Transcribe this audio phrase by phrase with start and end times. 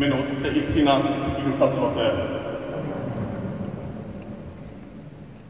[0.00, 1.02] jménu Otce i Syna
[1.38, 2.16] i Ducha Svatého.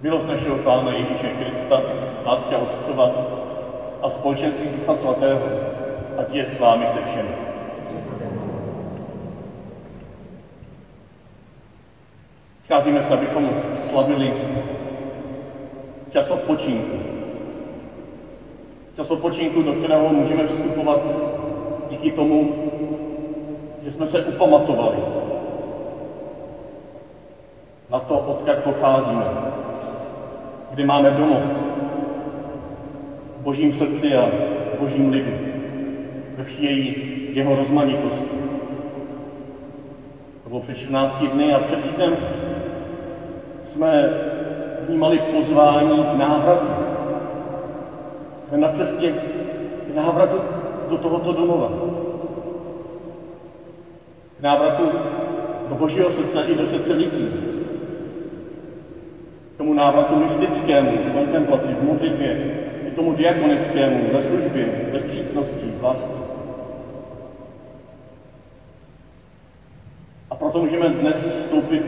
[0.03, 1.83] Milost našeho Pána Ježíše Krista,
[2.25, 3.13] láska Otcova
[4.03, 5.41] a společenství Ducha Svatého,
[6.19, 7.29] ať je s vámi se všemi.
[12.63, 14.35] Scházíme se, abychom slavili
[16.11, 16.99] čas odpočinku.
[18.97, 21.01] Čas odpočinku, do kterého můžeme vstupovat
[21.91, 22.60] díky tomu,
[23.83, 24.97] že jsme se upamatovali
[27.91, 29.29] na to, odkud pocházíme,
[30.71, 31.43] kde máme domov,
[33.39, 34.27] v božím srdci a
[34.75, 35.33] v božím lidu,
[36.37, 36.95] ve vší její
[37.33, 38.37] jeho rozmanitosti.
[40.43, 42.17] To bylo před 14 dny a před týdnem
[43.63, 44.11] jsme
[44.81, 46.73] vnímali pozvání k návratu.
[48.43, 49.15] Jsme na cestě
[49.87, 50.41] k návratu
[50.89, 51.71] do tohoto domova.
[54.41, 54.93] K návratu
[55.67, 57.29] do Božího srdce i do srdce lidí.
[59.55, 62.39] K tomu návratu mystickému, v kontemplaci, v modlitbě,
[62.85, 66.23] i tomu diakonickému, ve službě, ve střícnosti, v lásce.
[70.31, 71.83] A proto můžeme dnes vstoupit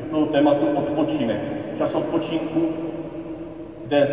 [0.00, 1.40] do toho tématu odpočinek.
[1.74, 2.68] Čas odpočinku,
[3.82, 4.08] kde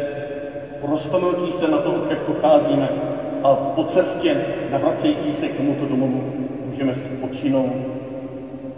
[0.79, 3.06] po rozpomenutí se na to, odkud pocházíme,
[3.43, 6.33] a po cestě navracející se k tomuto domovu
[6.65, 7.97] můžeme spočinout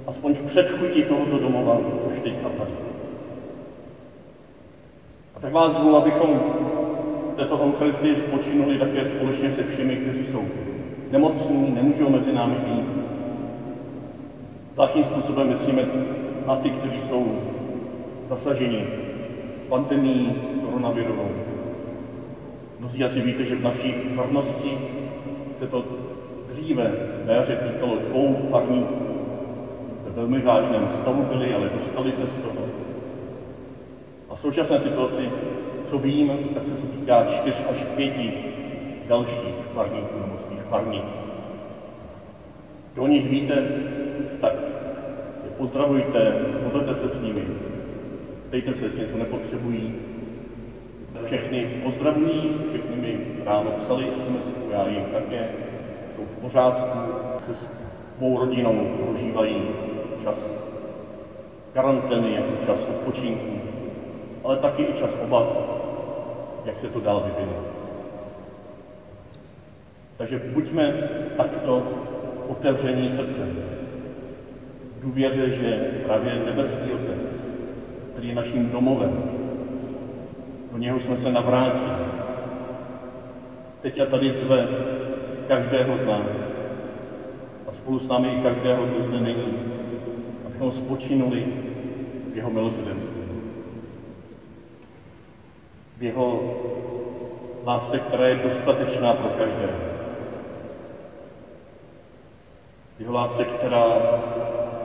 [0.08, 2.72] aspoň v předchutí tohoto domova už teď a tady.
[5.36, 6.40] A tak vás zvu, abychom
[7.36, 10.46] této Eucharistii spočinuli také společně se všemi, kteří jsou
[11.12, 12.86] nemocní, nemůžou mezi námi být.
[14.74, 15.86] Zvláštním způsobem myslíme
[16.46, 17.42] na ty, kteří jsou
[18.28, 18.88] zasaženi
[19.70, 21.49] pandemí koronavirovou.
[22.80, 24.78] Mnozí asi víte, že v naší farnosti
[25.56, 25.84] se to
[26.48, 29.06] dříve na jaře týkalo dvou farníků.
[30.04, 32.62] Ve velmi vážném stavu byli, ale dostali se z toho.
[34.30, 35.30] A v současné situaci,
[35.90, 38.34] co vím, tak se to týká čtyř až pěti
[39.08, 41.28] dalších farníků nebo spíš farnic.
[42.94, 43.68] Kdo o nich víte,
[44.42, 44.54] tak
[45.44, 47.46] je pozdravujte, modlete se s nimi,
[48.52, 49.92] dejte se, jestli něco nepotřebují,
[51.26, 55.50] všechny pozdravují, všechny mi ráno psali sms já jim také,
[56.16, 57.00] jsou v pořádku,
[57.38, 59.62] se svou rodinou prožívají
[60.24, 60.64] čas
[61.74, 63.60] karantény jako čas odpočinku,
[64.44, 65.48] ale taky i čas obav,
[66.66, 67.56] jak se to dál vyvine.
[70.18, 70.94] Takže buďme
[71.38, 71.84] takto
[72.48, 73.48] otevření srdce.
[74.98, 77.50] V důvěře, že právě nebeský Otec,
[78.14, 79.39] který je naším domovem,
[80.72, 81.92] do něho jsme se navrátili.
[83.82, 84.68] Teď a tady zve
[85.48, 86.38] každého z nás
[87.68, 89.54] a spolu s námi i každého, kdo zde není,
[90.46, 91.46] abychom spočinuli
[92.34, 93.22] v jeho milosrdenství.
[95.98, 96.54] V jeho
[97.66, 99.80] lásce, která je dostatečná pro každého.
[102.98, 103.86] V jeho lásce, která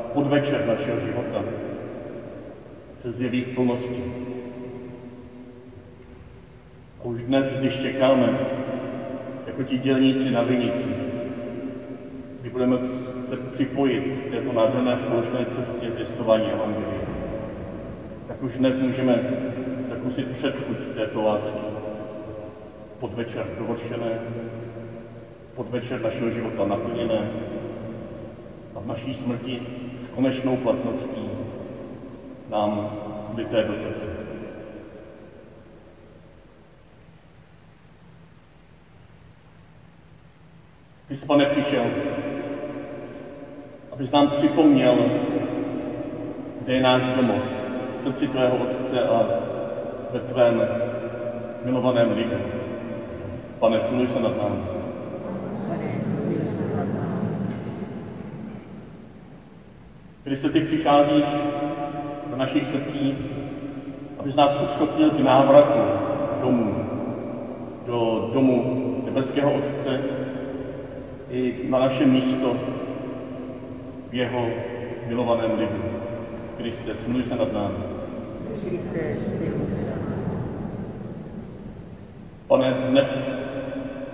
[0.02, 1.44] v podvečer našeho života
[2.98, 4.33] se zjeví v plnosti.
[7.04, 8.34] Už dnes, když čekáme,
[9.46, 10.88] jako ti dělníci na vinici,
[12.40, 12.76] kdy budeme
[13.28, 17.00] se připojit k této nádherné společné cestě zjistování Evangelia,
[18.26, 19.22] tak už dnes můžeme
[19.86, 21.62] zakusit předchuť této lásky
[22.90, 24.20] v podvečer dovršené,
[25.52, 27.28] v podvečer našeho života naplněné
[28.74, 29.60] a v naší smrti
[29.94, 31.28] s konečnou platností
[32.48, 32.90] nám
[33.32, 34.23] vlité do srdce.
[41.14, 41.84] Ty jsi, pane, přišel,
[43.92, 45.10] abys nám připomněl,
[46.60, 47.42] kde je náš domov,
[47.96, 49.26] v srdci tvého Otce a
[50.10, 50.66] ve tvém
[51.64, 52.36] milovaném lidu.
[53.58, 54.60] Pane, smiluj se nad námi.
[60.24, 61.26] Kriste, ty přicházíš
[62.30, 63.16] do našich srdcí,
[64.18, 65.80] abys nás uschopnil k návratu
[66.40, 66.84] domů,
[67.86, 70.23] do domu nebeského Otce,
[71.34, 72.56] i na naše místo
[74.10, 74.46] v jeho
[75.06, 75.82] milovaném lidu.
[76.56, 77.84] Kriste, smiluj se nad námi.
[82.46, 83.32] Pane, dnes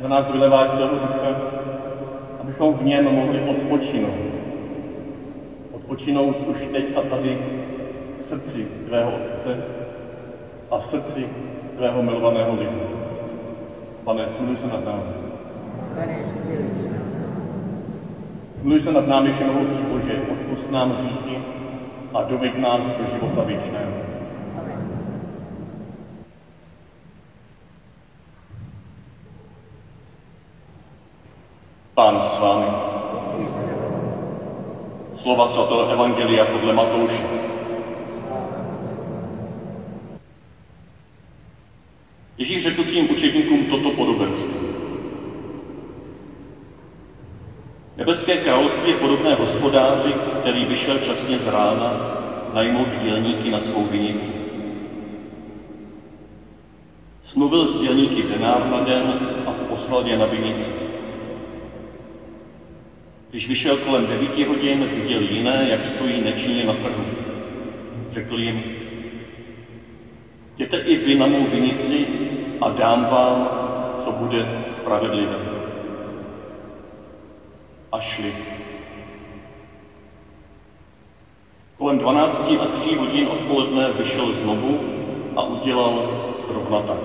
[0.02, 1.40] na nás vyleváš svého ducha,
[2.40, 4.20] abychom v něm mohli odpočinout.
[5.72, 7.38] Odpočinout už teď a tady
[8.20, 9.64] v srdci tvého Otce
[10.70, 11.28] a v srdci
[11.76, 12.80] tvého milovaného lidu.
[14.04, 15.20] Pane, smiluj se nad námi.
[15.90, 16.99] Zmluj se
[18.92, 21.38] nad námi všemohoucí Bože, odpust nám hříchy
[22.14, 23.92] a doveď nás do života věčného.
[31.94, 32.66] Pán s vámi.
[35.14, 37.24] Slova svatého Evangelia podle Matouše.
[42.38, 44.54] Ježíš řekl svým učedníkům toto podobenství.
[48.00, 51.96] Nebeské království je podobné hospodáři, který vyšel časně z rána
[52.52, 54.32] najmout dělníky na svou vinici.
[57.22, 60.72] Smluvil s dělníky denár na den a poslal je na vinici.
[63.30, 67.06] Když vyšel kolem devíti hodin, viděl jiné, jak stojí nečinně na trhu.
[68.10, 68.62] Řekl jim,
[70.54, 72.06] jděte i vy na mou vinici
[72.60, 73.48] a dám vám,
[73.98, 75.59] co bude spravedlivé.
[77.92, 78.34] A šli.
[81.76, 84.78] Kolem 12 a 3 hodin odpoledne vyšel znovu
[85.36, 87.00] a udělal zrovna tak.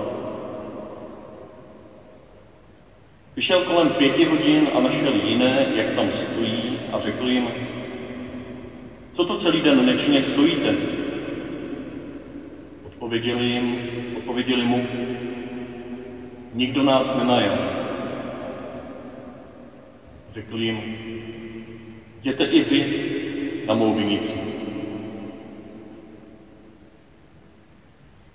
[3.36, 7.52] Vyšel kolem pěti hodin a našel jiné, jak tam stojí a řekl jim,
[9.12, 10.76] co to celý den nečinně stojíte?
[12.84, 13.76] Odpověděli jim,
[14.12, 14.84] odpověděli mu,
[16.52, 17.85] nikdo nás nenajal.
[20.36, 20.84] Řekl jim,
[22.20, 22.88] jděte i vy
[23.66, 24.40] na mou vinici.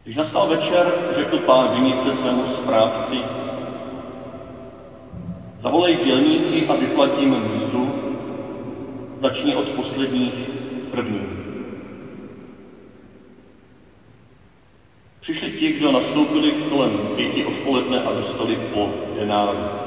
[0.03, 3.25] Když nastal večer, řekl pán vinice svému správci,
[5.57, 7.93] Zavolej dělníky a vyplatím mzdu,
[9.17, 10.49] začni od posledních
[10.89, 11.27] první.
[15.19, 19.80] Přišli ti, kdo nastoupili kolem pěti odpoledne a dostali po denáru.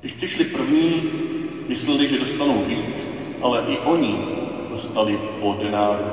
[0.00, 1.04] Když přišli první,
[1.66, 3.08] mysleli, že dostanou víc,
[3.40, 4.20] ale i oni
[4.68, 6.10] dostali po denáru.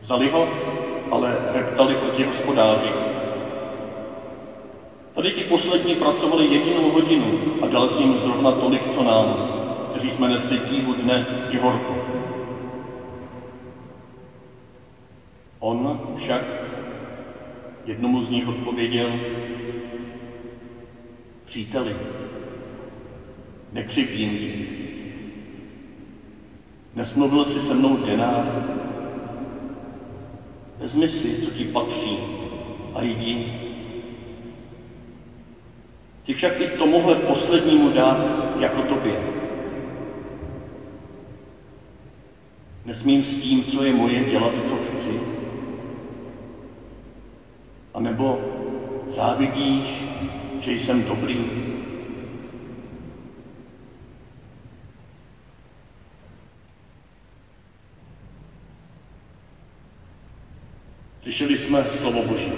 [0.00, 0.48] Vzali ho,
[1.10, 2.94] ale reptali proti hospodáři,
[5.12, 9.44] Tady ti poslední pracovali jedinou hodinu a dal si jim zrovna tolik, co nám,
[9.90, 11.98] kteří jsme nesli tíhu dne i horko.
[15.58, 16.42] On však
[17.84, 19.18] jednomu z nich odpověděl,
[21.48, 21.96] příteli,
[23.72, 24.66] nekřivdím ti.
[26.94, 28.44] Nesmluvil si se mnou denár,
[30.78, 32.18] vezmi si, co ti patří
[32.94, 33.58] a jdi
[36.28, 39.18] Chci však i tomuhle poslednímu dát jako tobě.
[42.86, 45.18] Nesmím s tím, co je moje, dělat, co chci.
[47.94, 48.38] A nebo
[49.06, 50.04] závidíš,
[50.60, 51.68] že jsem dobrý.
[61.22, 62.52] Slyšeli jsme slovo Boží.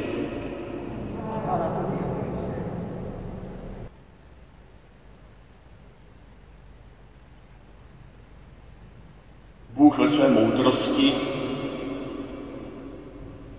[9.70, 11.12] Bůh ve své moudrosti,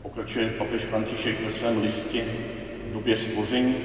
[0.01, 2.25] pokračuje papež František ve svém listě
[2.89, 3.75] v době stvoření,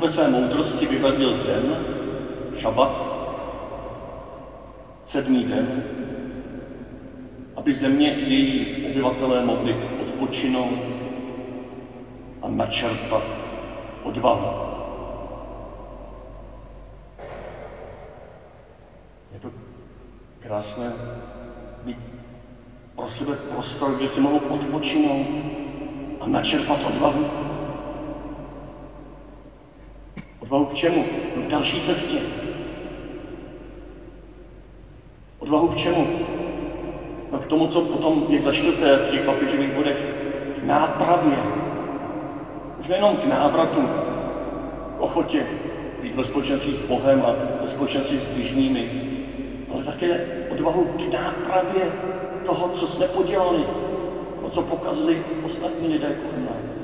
[0.00, 1.76] ve své moudrosti vyhradil den,
[2.58, 2.90] šabat,
[5.06, 5.82] sedmý den,
[7.56, 10.78] aby země i její obyvatelé mohli odpočinout
[12.42, 13.22] a načerpat
[14.04, 14.70] odvahu.
[20.50, 20.92] krásné
[21.84, 21.96] mít
[22.96, 25.26] pro sebe prostor, kde si mohou odpočinout
[26.20, 27.49] a načerpat odvahu.
[30.50, 31.04] Odvahu k čemu?
[31.34, 32.22] K další cestě.
[35.38, 36.06] Odvahu k čemu?
[37.30, 40.06] No k tomu, co potom je začteté v těch papižových bodech.
[40.58, 41.38] K nápravě.
[42.78, 43.86] Už nejenom k návratu,
[44.96, 45.46] k ochotě
[46.00, 48.88] být ve společenství s Bohem a ve společenství s bližními,
[49.68, 51.90] ale také odvahu k nápravě
[52.42, 53.66] toho, co jsme podělali,
[54.42, 56.74] o co pokazili ostatní lidé kolem nás.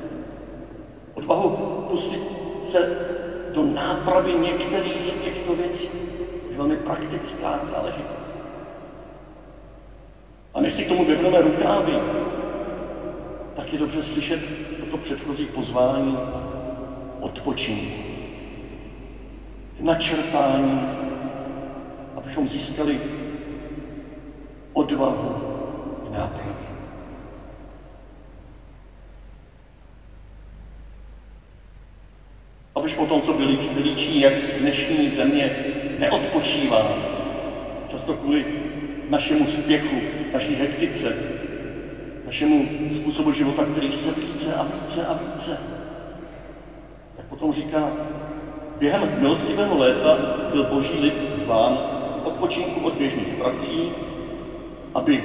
[1.14, 1.50] Odvahu
[1.88, 2.20] pustit
[2.62, 3.06] se
[3.56, 5.88] do nápravy některých z těchto věcí.
[6.50, 8.36] Je velmi praktická záležitost.
[10.54, 11.92] A než si k tomu vyhrneme rukávy,
[13.56, 14.40] tak je dobře slyšet
[14.80, 16.18] toto předchozí pozvání
[17.20, 18.02] odpočinku.
[19.80, 20.88] Načerpání
[22.16, 23.00] abychom získali
[24.72, 25.34] odvahu
[26.06, 26.65] k nápravě.
[32.96, 33.32] Papež potom, co
[33.74, 35.50] vylíčí, jak dnešní země
[35.98, 36.96] neodpočívá,
[37.88, 38.44] často kvůli
[39.08, 41.16] našemu spěchu, naší hektice,
[42.24, 45.58] našemu způsobu života, který se více a více a více.
[47.16, 47.92] Tak potom říká,
[48.78, 50.18] během milostivého léta
[50.50, 51.80] byl boží lid zván
[52.22, 53.92] odpočinku od běžných prací,
[54.94, 55.22] aby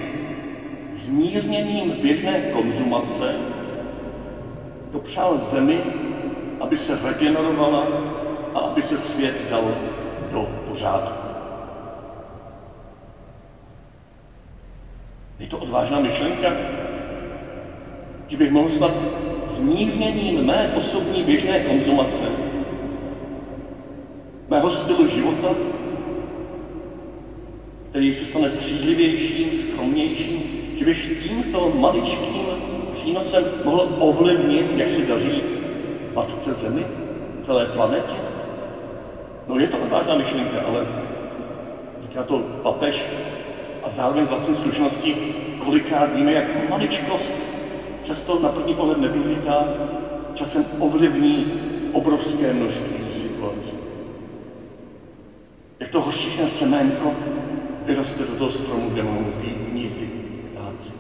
[0.93, 3.39] zmírněním běžné konzumace
[4.91, 5.83] dopřál zemi,
[6.71, 7.87] aby se regenerovala
[8.55, 9.75] a aby se svět dal
[10.31, 11.27] do pořádku.
[15.39, 16.53] Je to odvážná myšlenka,
[18.27, 18.91] že bych mohl snad
[19.47, 22.25] zmírněním mé osobní běžné konzumace,
[24.49, 25.55] mého stylu života,
[27.89, 30.43] který se stane střízlivějším, skromnějším,
[30.75, 32.45] že bych tímto maličkým
[32.91, 35.60] přínosem mohl ovlivnit, jak se daří
[36.13, 36.85] Matce Zemi,
[37.41, 38.17] celé planetě?
[39.47, 40.85] No je to odvážná myšlenka, ale
[42.01, 43.07] říká to papež
[43.83, 45.15] a zároveň z vlastní zkušenosti,
[45.57, 47.35] kolikrát víme, jak maličkost,
[48.03, 49.67] často na první pohled nedůležitá,
[50.33, 51.45] časem ovlivní
[51.91, 53.75] obrovské množství situací.
[55.79, 57.13] Jak to hořčičné seménko
[57.85, 60.09] vyroste do toho stromu, kde mohou být hnízdy
[60.51, 60.93] ptáci.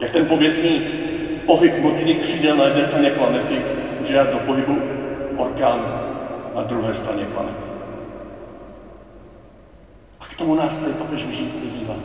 [0.00, 0.82] Jak ten pověstný
[1.46, 3.62] pohyb motýlých křídel na jedné straně planety
[3.98, 4.82] může dát do pohybu
[5.36, 5.80] orkán
[6.54, 7.64] na druhé straně planety.
[10.20, 11.26] A k tomu nás tady papež
[11.62, 11.96] vyzývá.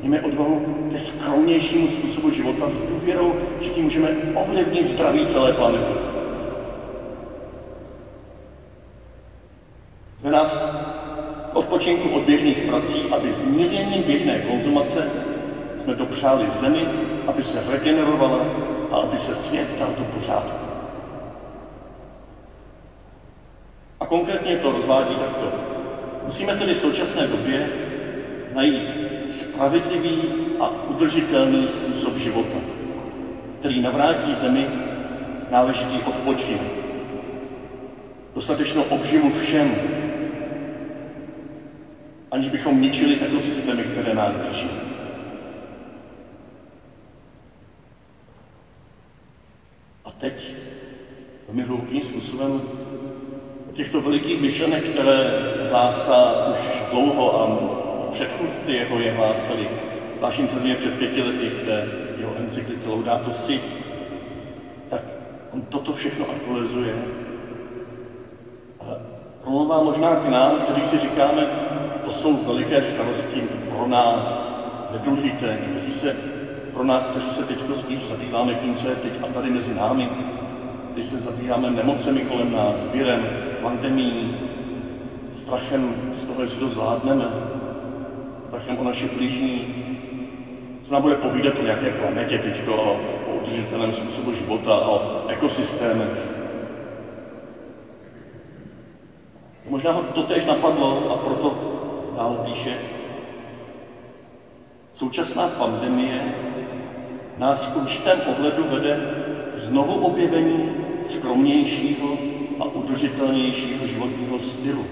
[0.00, 5.92] Mějme odvahu ke skromnějšímu způsobu života s důvěrou, že tím můžeme ovlivnit zdraví celé planety.
[10.20, 10.70] Zve nás
[11.52, 15.06] odpočinku od běžných prací, aby zmírněním běžné konzumace
[15.82, 16.86] jsme dopřáli zemi,
[17.30, 18.46] aby se regenerovala
[18.90, 20.66] a aby se svět dal do pořádku.
[24.00, 25.52] A konkrétně to rozvádí takto.
[26.26, 27.68] Musíme tedy v současné době
[28.54, 28.90] najít
[29.30, 30.22] spravedlivý
[30.60, 32.58] a udržitelný způsob života,
[33.58, 34.66] který navrátí zemi
[35.50, 36.70] náležitý odpočinek,
[38.34, 39.74] dostatečnou obživu všem,
[42.30, 44.70] aniž bychom ničili ekosystémy, které nás drží.
[50.04, 50.54] A teď
[51.58, 52.62] hloupým způsobem
[53.72, 55.30] těchto velikých myšlenek, které
[55.70, 57.58] hlásá už dlouho a
[58.10, 59.68] předchůdci jeho je hlásali,
[60.18, 61.88] zvlášť intenzivně před pěti lety v té
[62.18, 63.60] jeho encyklice Laudato Si,
[64.90, 65.00] tak
[65.52, 66.94] on toto všechno aktualizuje.
[68.80, 68.96] Ale
[69.42, 71.46] promlouvá možná k nám, kteří si říkáme,
[72.04, 73.42] to jsou veliké starosti
[73.76, 74.54] pro nás,
[74.92, 76.16] nedůležité, kteří se,
[76.72, 80.08] pro nás, kteří se teď spíš zabýváme tím, co je teď a tady mezi námi,
[80.92, 83.28] když se zabýváme nemocemi kolem nás, virem,
[83.62, 84.34] pandemí,
[85.32, 87.28] strachem z toho, jestli to zvládneme,
[88.46, 89.66] strachem o naše blížní,
[90.82, 96.40] co nám bude povídat o nějaké planetě teď, o, o udržitelném způsobu života, o ekosystémech.
[99.68, 101.54] Možná ho to tež napadlo a proto
[102.16, 102.76] dál píše,
[104.92, 106.34] současná pandemie
[107.38, 109.00] nás v určitém ohledu vede
[109.54, 112.18] znovu objevení skromnějšího
[112.60, 114.84] a udržitelnějšího životního stylu.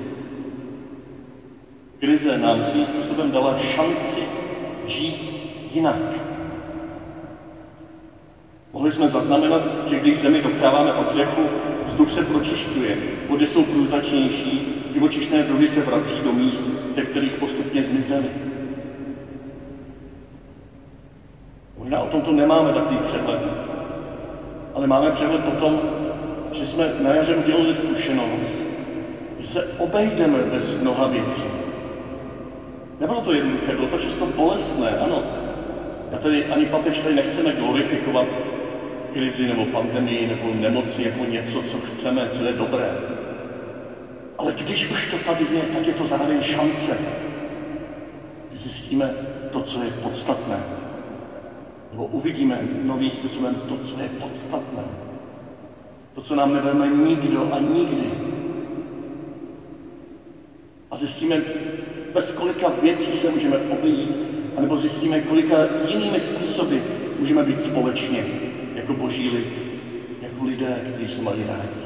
[2.01, 4.23] Krize nám svým způsobem dala šanci
[4.87, 5.17] žít
[5.75, 6.29] jinak.
[8.73, 11.43] Mohli jsme zaznamenat, že když zemi dopřáváme oddechu,
[11.87, 12.99] vzduch se pročišťuje,
[13.29, 14.63] vody jsou průzračnější,
[14.93, 18.29] živočišné druhy se vrací do míst, ze kterých postupně zmizely.
[21.79, 23.68] Možná o tomto nemáme takový přehled,
[24.79, 25.81] ale máme přehled o tom,
[26.53, 28.67] že jsme na jaře udělali zkušenost,
[29.39, 31.43] že se obejdeme bez mnoha věcí.
[33.01, 35.23] Nebylo to jednoduché, bylo to často bolestné, ano.
[36.11, 38.27] Já tady ani papež tady nechceme glorifikovat
[39.13, 42.95] krizi nebo pandemii nebo nemoci jako něco, co chceme, co je dobré.
[44.39, 46.99] Ale když už to tady je, tak je to zároveň šance.
[48.51, 49.13] Zjistíme
[49.51, 50.78] to, co je podstatné.
[51.91, 54.85] Nebo uvidíme novým způsobem to, co je podstatné.
[56.13, 58.15] To, co nám neveme nikdo a nikdy.
[60.91, 61.43] A zjistíme,
[62.13, 64.21] bez kolika věcí se můžeme obejít,
[64.57, 66.77] anebo zjistíme, kolika jinými způsoby
[67.19, 68.27] můžeme být společně
[68.75, 69.65] jako boží lid,
[70.21, 71.79] jako lidé, kteří se mají rádi.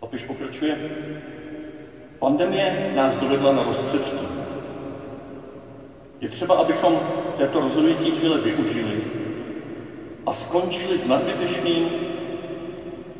[0.00, 0.78] Papež pokračuje.
[2.18, 4.49] Pandemie nás dovedla na rozcestí.
[6.20, 7.00] Je třeba, abychom
[7.36, 9.00] této rozhodující chvíle využili
[10.26, 11.90] a skončili s nadbytečným,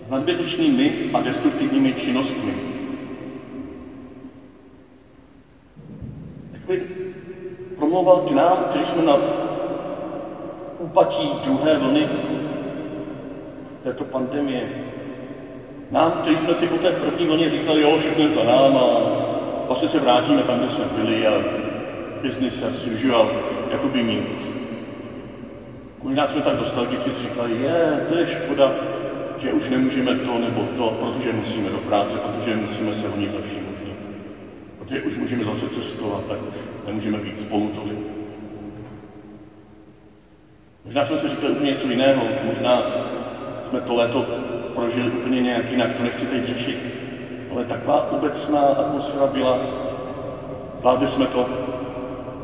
[0.06, 2.54] s nadbytečnými a destruktivními činnostmi.
[6.52, 6.86] Jak by
[7.76, 9.18] promlouval k nám, kteří jsme na
[10.78, 12.08] úpatí druhé vlny
[13.82, 14.68] této pandemie.
[15.90, 19.10] Nám, kteří jsme si po té první vlně říkali, jo, všechno je za náma,
[19.66, 21.59] vlastně se vrátíme tam, kde jsme byli a
[22.66, 23.30] as usual,
[23.70, 24.50] jako by nic.
[26.02, 28.72] Možná jsme tak nostalgici si říkali, je, to je škoda,
[29.36, 33.40] že už nemůžeme to nebo to, protože musíme do práce, protože musíme se honit za
[33.40, 33.96] vším možným.
[34.78, 36.54] Protože už můžeme zase cestovat, tak už
[36.86, 37.98] nemůžeme být spolu tolik.
[40.84, 42.84] Možná jsme si říkali úplně něco jiného, možná
[43.60, 44.22] jsme to léto
[44.74, 46.78] prožili úplně nějak jinak, to nechci teď řešit.
[47.50, 49.60] Ale taková obecná atmosféra byla,
[50.78, 51.46] zvládli jsme to,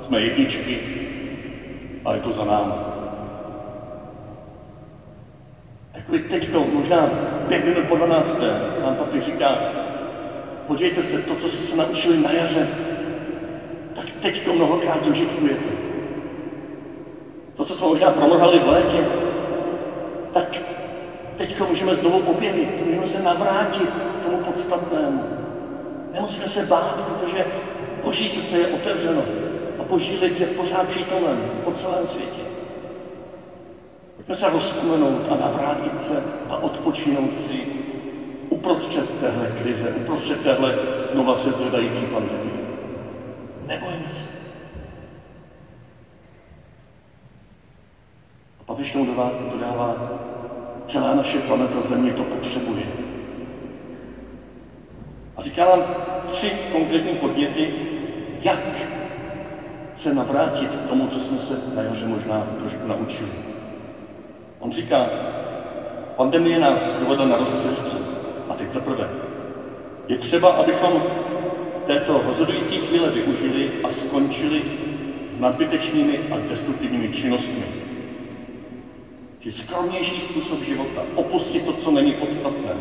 [0.07, 0.81] jsme jedničky
[2.05, 2.73] a je to za námi.
[5.95, 7.11] Jakoby teď to, možná
[7.49, 8.41] pět minut po 12.
[8.83, 9.59] nám papi říká,
[10.67, 12.69] podívejte se, to, co jste se naučili na jaře,
[13.97, 15.71] tak teď to mnohokrát zužitkujete.
[17.55, 19.07] To, co jsme možná promrhali v létě,
[20.33, 20.45] tak
[21.37, 25.25] teď to můžeme znovu objevit, můžeme se navrátit k tomu podstatnému.
[26.13, 27.47] Nemusíme se bát, protože
[28.03, 29.46] Boží srdce je otevřeno
[29.95, 32.43] lid je pořád přítomen po celém světě.
[34.17, 37.67] Pojďme se rozpomenout a navrátit se a odpočinout si
[38.51, 40.75] uprostřed téhle krize, uprostřed téhle
[41.07, 42.57] znova se zvedající pandemie.
[43.67, 44.29] Nebojme se.
[48.61, 49.97] A papež dodává, dodává,
[50.87, 52.87] celá naše planeta Země to potřebuje.
[55.37, 55.85] A říká nám
[56.31, 57.73] tři konkrétní podněty,
[58.43, 58.96] jak
[60.07, 63.31] se navrátit k tomu, co jsme se na jaře možná trošku naučili.
[64.59, 65.07] On říká,
[66.17, 67.97] pandemie nás dovedla na rozcestí.
[68.49, 69.09] A teď za prvé,
[70.09, 71.03] je třeba, abychom
[71.87, 74.63] této rozhodující chvíle využili a skončili
[75.31, 77.65] s nadbytečnými a destruktivními činnostmi.
[79.41, 82.73] Či skromnější způsob života, opustit to, co není podstatné.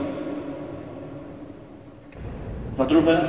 [2.76, 3.22] Za druhé,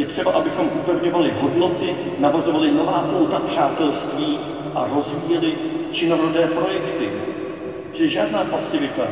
[0.00, 4.40] je třeba, abychom upevňovali hodnoty, navazovali nová pouta přátelství
[4.74, 5.56] a rozvíjeli
[5.90, 7.12] činorodé projekty.
[7.92, 9.10] Čili žádná pasivita,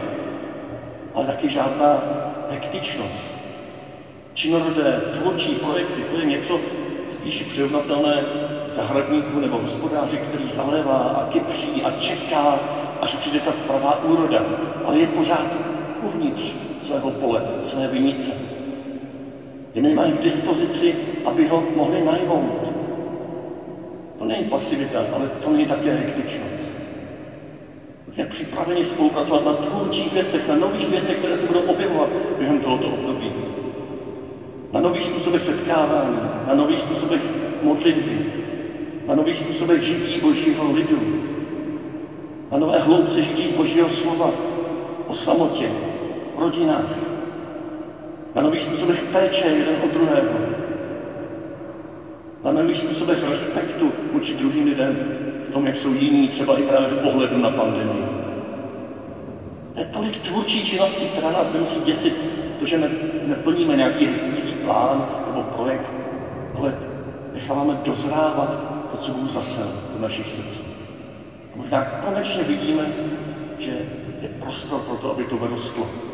[1.15, 2.03] ale taky žádná
[2.49, 3.37] hektičnost.
[4.33, 6.61] Činorodé tvůrčí projekty, to je něco
[7.07, 8.25] spíš přirovnatelné
[8.67, 12.61] zahradníku nebo hospodáři, který zalévá a kypří a čeká,
[13.01, 14.45] až přijde ta pravá úroda,
[14.85, 15.61] ale je pořád
[16.01, 18.48] uvnitř svého pole, své vinice.
[19.79, 22.73] Je nemají k dispozici, aby ho mohli najmout.
[24.19, 26.71] To není pasivita, ale to není také hektičnost.
[28.13, 32.89] Jsme připraveni spolupracovat na tvůrčích věcech, na nových věcech, které se budou objevovat během tohoto
[32.89, 33.33] období.
[34.73, 37.23] Na nových způsobech setkávání, na nových způsobech
[37.63, 38.27] modlitby,
[39.07, 41.03] na nových způsobech žití Božího lidu,
[42.51, 44.31] na nové hloubce žití z Božího slova,
[45.07, 45.71] o samotě,
[46.37, 47.18] v rodinách,
[48.35, 50.39] na nových způsobech péče jeden od druhého,
[52.45, 54.99] na nových způsobech respektu vůči druhým lidem,
[55.43, 58.05] v tom, jak jsou jiní, třeba i právě v pohledu na pandemii.
[59.77, 62.15] Je tolik tvůrčí činnosti, která nás nemusí děsit,
[62.59, 62.91] to, že ne,
[63.27, 65.93] neplníme nějaký hektický plán nebo projekt,
[66.55, 66.75] ale
[67.33, 68.59] necháváme dozrávat
[68.91, 70.65] to, co Bůh zasel do našich srdcí.
[71.55, 72.93] Možná konečně vidíme,
[73.59, 73.73] že
[74.21, 76.08] je prostor pro to, aby to vyrostlo.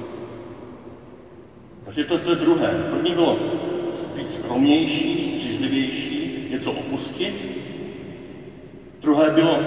[1.85, 2.87] Takže to, to je druhé.
[2.91, 3.39] První bylo
[4.15, 7.35] být skromnější, střízlivější, něco opustit.
[9.01, 9.61] Druhé bylo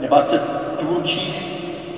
[0.00, 0.38] nebát se
[0.76, 1.46] tvůrčích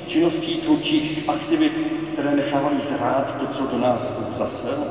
[0.06, 1.72] činností, tvůrčích aktivit,
[2.12, 4.86] které nechávají zrát to, co do nás Bůh zasel,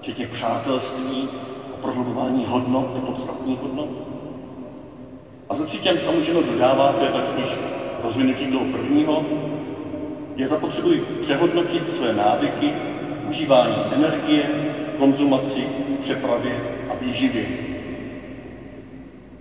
[0.00, 1.28] včetně přátelství
[1.72, 3.88] a prohlubování hodnot, podstatných hodnot.
[5.48, 7.56] A za třetí tomu můžeme dodávat, to je tak spíš
[7.98, 9.24] rozvinutí toho prvního,
[10.36, 12.91] je zapotřebují přehodnotit své návyky,
[13.32, 14.50] užívání energie,
[14.98, 15.64] konzumaci,
[16.00, 16.52] přepravě
[16.90, 17.44] a výživě.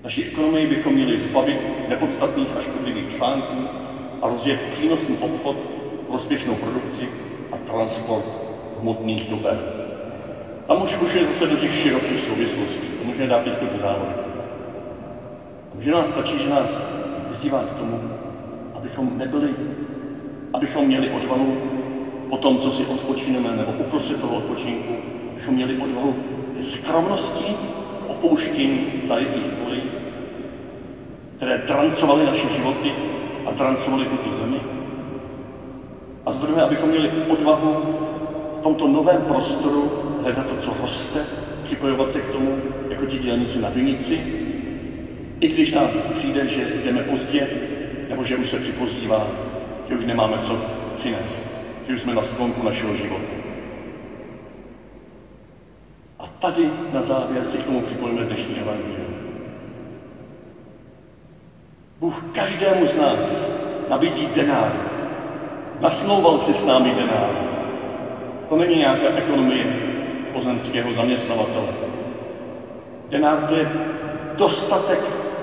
[0.04, 3.68] Naší ekonomii bychom měli zbavit nepodstatných a škodlivých článků
[4.22, 5.56] a rozjet přínosný obchod,
[6.08, 7.10] prospěšnou produkci
[7.52, 8.26] a transport
[8.82, 9.60] hmotných dober.
[10.68, 12.88] A může už je zase do těch širokých souvislostí.
[12.88, 14.30] To můžeme dát teď do závorky.
[15.76, 16.84] Může nás stačí, že nás
[17.30, 18.00] vyzývá k tomu,
[18.74, 19.50] abychom nebyli,
[20.54, 21.81] abychom měli odvahu
[22.32, 25.00] po tom, co si odpočineme, nebo uprostřed toho odpočinku,
[25.32, 26.16] abychom měli odvahu
[26.62, 27.56] skromnosti,
[28.00, 29.92] k opouštění zajetých polí,
[31.36, 32.96] které trancovaly naše životy
[33.46, 34.64] a trancovaly tuto zemi,
[36.26, 37.78] A z druhé, abychom měli odvahu
[38.54, 41.28] v tomto novém prostoru hledat to, co roste,
[41.62, 44.26] připojovat se k tomu, jako ti dělníci na vinici,
[45.40, 47.50] i když nám přijde, že jdeme pozdě,
[48.10, 49.32] nebo že už se připozdívá,
[49.84, 50.60] že už nemáme co
[50.94, 51.51] přinést,
[51.88, 53.34] že jsme na sklonku našeho života.
[56.20, 59.16] A tady na závěr si k tomu připojíme dnešní evangelium.
[62.00, 63.46] Bůh každému z nás
[63.90, 64.72] nabízí denár.
[65.80, 67.32] Naslouval si s námi denár.
[68.50, 69.66] To není nějaká ekonomie
[70.34, 71.68] pozemského zaměstnavatele.
[73.10, 73.72] Denár to je
[74.36, 75.00] dostatek,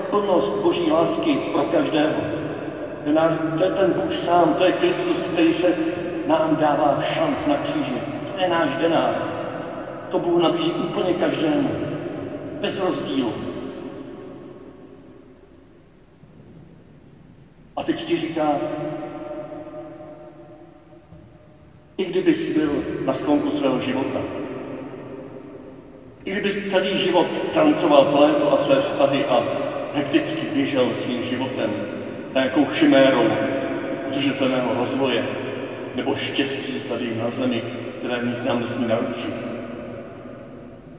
[0.09, 2.21] plnost Boží lásky pro každého.
[3.05, 5.73] Denár to je ten Bůh sám, to je Kristus, který se
[6.29, 8.01] nám dává šanc na kříži.
[8.31, 9.13] To je náš denár.
[10.09, 11.69] To Bůh nabízí úplně každému.
[12.61, 13.33] Bez rozdílu.
[17.75, 18.57] A teď ti říká,
[21.97, 24.21] i kdybys byl na sklonku svého života,
[26.25, 29.43] i kdybys celý život tancoval pléto a své vztahy a
[29.93, 31.69] hekticky běžel svým životem
[32.33, 33.27] za nějakou chimérou
[34.07, 35.38] udržitelného rozvoje
[35.95, 37.63] nebo štěstí tady na zemi,
[37.99, 39.33] které nic nám nesmí naručit.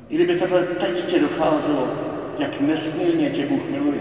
[0.09, 1.89] I kdyby takhle teď tě docházelo,
[2.39, 4.01] jak nesmírně tě Bůh miluje,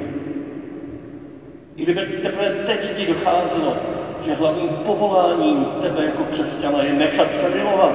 [1.76, 3.78] i kdyby teprve teď ti docházelo,
[4.22, 7.94] že hlavním povoláním tebe jako křesťana je nechat se milovat,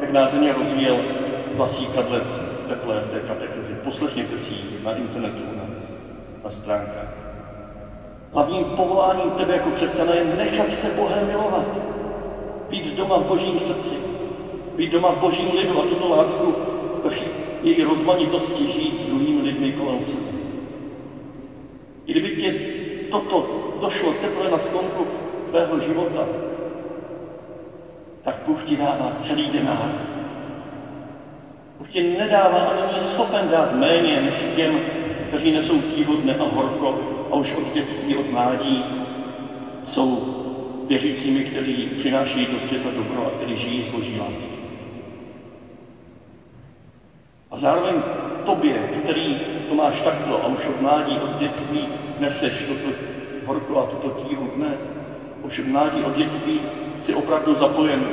[0.00, 0.96] jak nádherně rozvíjel
[1.54, 3.74] Vlasí Kadlec teplé v té katechezi.
[3.74, 5.82] Poslechněte si ji na internetu u nás,
[6.44, 7.08] na stránkách.
[8.32, 11.87] Hlavním povoláním tebe jako křesťana je nechat se Bohem milovat.
[12.70, 13.94] Být doma v božím srdci.
[14.76, 16.54] Být doma v božím lidu a tuto lásku
[17.04, 17.10] ve
[17.62, 20.22] její rozmanitosti žít s druhými lidmi kolem sebe.
[22.06, 22.54] I kdyby tě
[23.10, 23.46] toto
[23.80, 25.06] došlo teprve na sklonku
[25.50, 26.26] tvého života,
[28.22, 29.90] tak Bůh ti dává celý denár.
[31.78, 34.80] Bůh ti nedává a není schopen dát méně než těm,
[35.28, 36.98] kteří nesou tíhodne a horko
[37.30, 38.84] a už od dětství, od mládí
[39.84, 40.34] jsou
[40.88, 44.58] věřícími, kteří přináší do světa dobro a kteří žijí z boží lásky.
[47.50, 48.02] A zároveň
[48.44, 52.94] tobě, který to máš takto a už od mládí, od dětství neseš toto
[53.46, 54.78] horko a tuto tíhu dne,
[55.42, 56.60] už od mládí, od dětství
[57.02, 58.04] si opravdu zapojen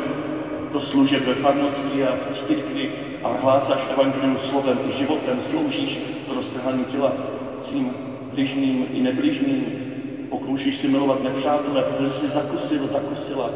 [0.72, 2.90] do služeb ve farnosti a v církvi
[3.24, 7.14] a hlásáš evangelium slovem i životem, sloužíš to roztrhání těla
[7.60, 7.94] svým
[8.34, 9.95] bližným i nebližným,
[10.26, 13.50] pokoušíš si milovat nepřátelé, protože jsi zakusil, zakusila,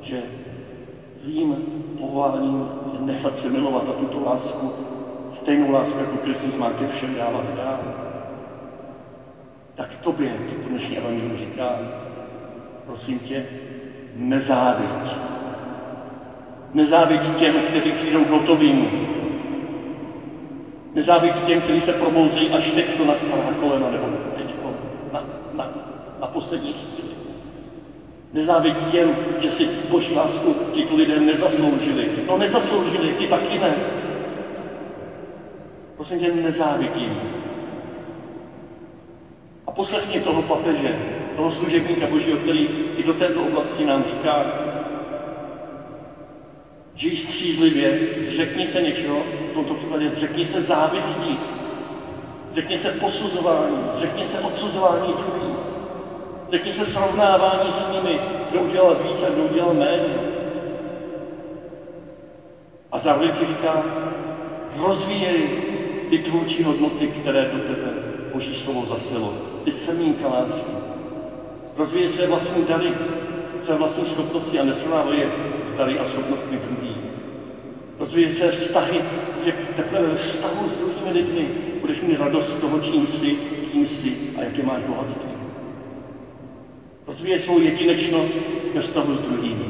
[0.00, 0.22] že
[1.22, 1.56] tvým
[1.98, 4.72] povoláním je nechat se milovat a tuto lásku,
[5.32, 7.80] stejnou lásku, jako Kristus má ke všem dávat dál.
[9.74, 11.78] Tak tobě to dnešní evangelium říká,
[12.86, 13.44] prosím tě,
[14.16, 15.18] nezáviď.
[16.74, 18.88] Nezáviď těm, kteří přijdou k hotovým.
[20.94, 24.54] Nezáviď těm, kteří se promouzejí až teď na stará kolena, nebo teď
[25.12, 25.68] na, na,
[26.20, 27.08] na poslední chvíli.
[28.32, 32.10] Nezáviď těm, že si boží lásku tito lidé nezasloužili.
[32.28, 33.76] No nezasloužili, ty taky ne.
[35.96, 37.20] Prosím tě, nezávidím.
[39.66, 40.98] A poslechni toho papeže,
[41.36, 44.46] toho služebníka Božího, který i do této oblasti nám říká,
[46.94, 51.38] žij střízlivě, zřekni se něčeho, v tomto případě zřekni se závisti,
[52.52, 55.56] zřekni se posuzování, zřekni se odsuzování druhých,
[56.48, 58.18] zřekni se srovnávání s nimi,
[58.50, 60.14] kdo udělal víc a kdo udělal méně.
[62.92, 63.82] A zároveň ti říká,
[64.76, 65.50] rozvíjej
[66.10, 67.94] ty tvůrčí hodnoty, které do tebe
[68.32, 69.34] Boží slovo zasilo,
[69.64, 70.72] ty semínka lásky.
[71.76, 72.94] Rozvíjej své vlastní dary,
[73.60, 75.30] své vlastní schopnosti a nesrovnávej je
[75.64, 77.00] s dary a schopnostmi druhých.
[77.98, 81.48] Rozvíjej své vztahy, protože teprve ve vztahu s druhými lidmi
[81.80, 83.36] budeš mít radost z toho, čím jsi,
[83.72, 85.30] kým jsi a jaké máš bohatství.
[87.06, 88.42] Rozvíjej svou jedinečnost
[88.74, 89.64] ve vztahu s druhými.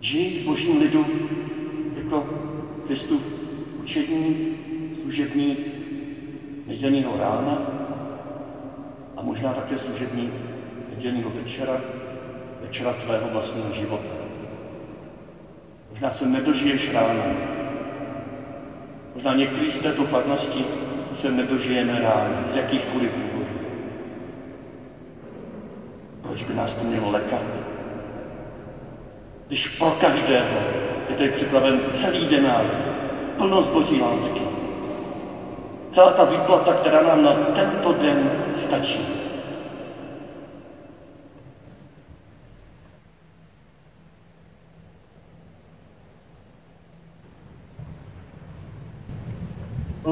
[0.00, 1.06] Žij v božím lidu
[1.96, 2.28] jako
[2.86, 3.34] Kristův
[3.82, 4.36] učedník,
[5.02, 5.58] služebník
[6.66, 7.66] nedělního rána
[9.16, 10.30] a možná také služebník
[10.90, 11.80] nedělního večera,
[12.60, 14.14] večera tvého vlastního života.
[15.90, 17.55] Možná se nedožiješ rána.
[19.16, 20.64] Možná někteří z této farnosti
[21.14, 23.58] se nedožijeme rána, z jakýchkoliv důvodů.
[26.22, 27.42] Proč by nás to mělo lekat?
[29.46, 30.58] Když pro každého
[31.10, 32.64] je tady připraven celý denár,
[33.36, 34.40] plnost Boží lásky.
[35.90, 39.15] Celá ta výplata, která nám na tento den stačí.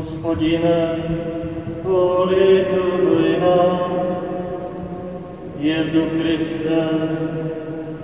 [0.04, 1.00] Hospodine,
[1.80, 3.88] polituj nás.
[5.56, 6.84] Jezu Kriste,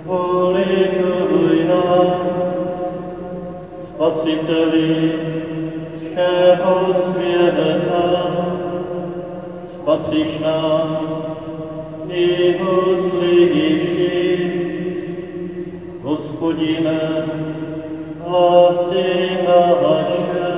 [0.05, 2.25] polituj nás.
[3.85, 5.13] Spasiteli
[5.97, 8.05] všeho světa,
[9.63, 11.37] spasiš nás
[12.09, 13.81] i uslyšíš.
[16.01, 16.99] Hospodine,
[18.25, 20.50] hlasy naše,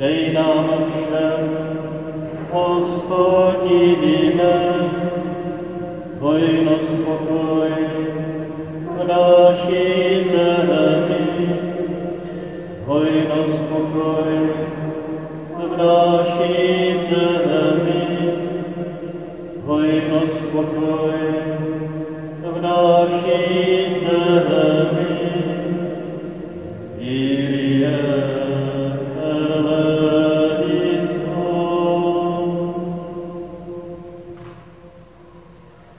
[0.00, 1.44] dej nám všem,
[2.52, 4.00] hospodine,
[6.20, 7.72] hojnost pokoj
[8.96, 11.28] v naší zemi,
[12.86, 14.36] hojnost pokoj
[15.68, 18.04] v naší zemi,
[19.64, 21.20] hojnost pokoj
[22.42, 23.44] v naší
[24.00, 25.19] zemi.